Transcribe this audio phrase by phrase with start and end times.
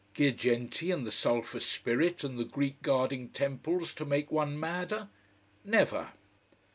[0.15, 5.09] Girgenti, and the sulphur spirit and the Greek guarding temples, to make one madder?
[5.63, 6.13] Never.